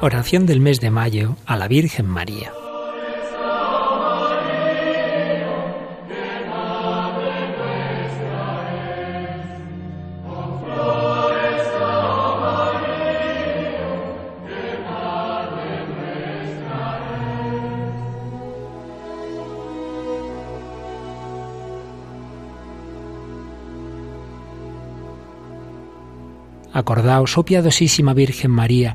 Oración 0.00 0.46
del 0.46 0.60
mes 0.60 0.80
de 0.80 0.92
mayo 0.92 1.34
a 1.44 1.56
la 1.56 1.66
Virgen 1.66 2.06
María. 2.06 2.52
Acordaos, 26.72 27.36
oh 27.36 27.44
piadosísima 27.44 28.14
Virgen 28.14 28.52
María, 28.52 28.94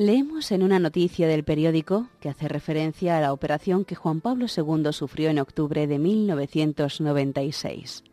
Leemos 0.00 0.52
en 0.52 0.62
una 0.62 0.78
noticia 0.78 1.26
del 1.26 1.42
periódico 1.42 2.06
que 2.20 2.28
hace 2.28 2.46
referencia 2.46 3.18
a 3.18 3.20
la 3.20 3.32
operación 3.32 3.84
que 3.84 3.96
Juan 3.96 4.20
Pablo 4.20 4.46
II 4.46 4.92
sufrió 4.92 5.28
en 5.28 5.40
octubre 5.40 5.88
de 5.88 5.98
1996. 5.98 8.04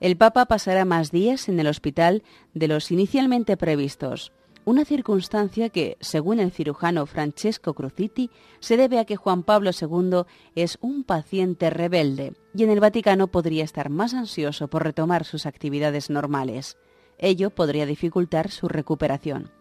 El 0.00 0.16
Papa 0.16 0.46
pasará 0.46 0.84
más 0.84 1.12
días 1.12 1.48
en 1.48 1.60
el 1.60 1.68
hospital 1.68 2.24
de 2.52 2.66
los 2.66 2.90
inicialmente 2.90 3.56
previstos, 3.56 4.32
una 4.64 4.84
circunstancia 4.84 5.68
que, 5.68 5.98
según 6.00 6.40
el 6.40 6.50
cirujano 6.50 7.06
Francesco 7.06 7.72
Cruziti, 7.72 8.32
se 8.58 8.76
debe 8.76 8.98
a 8.98 9.04
que 9.04 9.14
Juan 9.14 9.44
Pablo 9.44 9.70
II 9.70 10.22
es 10.56 10.78
un 10.80 11.04
paciente 11.04 11.70
rebelde 11.70 12.32
y 12.56 12.64
en 12.64 12.70
el 12.70 12.80
Vaticano 12.80 13.28
podría 13.28 13.62
estar 13.62 13.88
más 13.88 14.14
ansioso 14.14 14.66
por 14.66 14.82
retomar 14.82 15.24
sus 15.24 15.46
actividades 15.46 16.10
normales. 16.10 16.76
Ello 17.18 17.50
podría 17.50 17.86
dificultar 17.86 18.50
su 18.50 18.66
recuperación. 18.66 19.55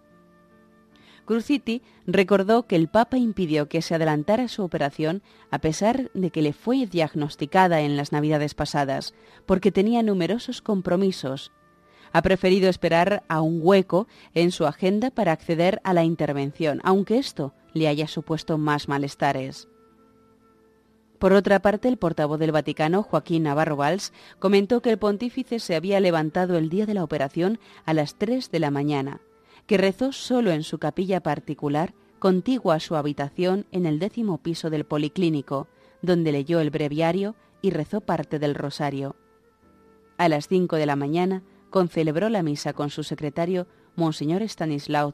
Cruziti 1.25 1.81
recordó 2.05 2.67
que 2.67 2.75
el 2.75 2.87
Papa 2.87 3.17
impidió 3.17 3.67
que 3.67 3.81
se 3.81 3.95
adelantara 3.95 4.47
su 4.47 4.63
operación 4.63 5.23
a 5.51 5.59
pesar 5.59 6.11
de 6.13 6.29
que 6.29 6.41
le 6.41 6.53
fue 6.53 6.85
diagnosticada 6.85 7.81
en 7.81 7.97
las 7.97 8.11
Navidades 8.11 8.53
pasadas, 8.53 9.13
porque 9.45 9.71
tenía 9.71 10.03
numerosos 10.03 10.61
compromisos. 10.61 11.51
Ha 12.13 12.21
preferido 12.21 12.69
esperar 12.69 13.23
a 13.27 13.41
un 13.41 13.59
hueco 13.61 14.07
en 14.33 14.51
su 14.51 14.65
agenda 14.65 15.11
para 15.11 15.31
acceder 15.31 15.81
a 15.83 15.93
la 15.93 16.03
intervención, 16.03 16.79
aunque 16.83 17.17
esto 17.17 17.53
le 17.73 17.87
haya 17.87 18.07
supuesto 18.07 18.57
más 18.57 18.87
malestares. 18.87 19.67
Por 21.19 21.33
otra 21.33 21.59
parte, 21.59 21.87
el 21.87 21.97
portavoz 21.97 22.39
del 22.39 22.51
Vaticano, 22.51 23.01
Joaquín 23.01 23.43
Navarro 23.43 23.75
Valls, 23.75 24.13
comentó 24.37 24.81
que 24.81 24.91
el 24.91 24.99
pontífice 24.99 25.59
se 25.59 25.75
había 25.75 25.99
levantado 25.99 26.57
el 26.57 26.69
día 26.69 26.85
de 26.85 26.93
la 26.93 27.03
operación 27.03 27.59
a 27.85 27.93
las 27.93 28.15
3 28.15 28.51
de 28.51 28.59
la 28.59 28.69
mañana 28.69 29.21
que 29.67 29.77
rezó 29.77 30.11
solo 30.11 30.51
en 30.51 30.63
su 30.63 30.77
capilla 30.77 31.21
particular, 31.21 31.93
contigua 32.19 32.75
a 32.75 32.79
su 32.79 32.95
habitación 32.95 33.65
en 33.71 33.85
el 33.85 33.99
décimo 33.99 34.37
piso 34.37 34.69
del 34.69 34.85
Policlínico, 34.85 35.67
donde 36.01 36.31
leyó 36.31 36.59
el 36.59 36.69
breviario 36.69 37.35
y 37.61 37.71
rezó 37.71 38.01
parte 38.01 38.39
del 38.39 38.55
rosario. 38.55 39.15
A 40.17 40.29
las 40.29 40.47
cinco 40.47 40.75
de 40.75 40.85
la 40.85 40.95
mañana 40.95 41.43
concelebró 41.69 42.29
la 42.29 42.43
misa 42.43 42.73
con 42.73 42.89
su 42.89 43.03
secretario, 43.03 43.67
Monseñor 43.95 44.41
Stanislao. 44.43 45.13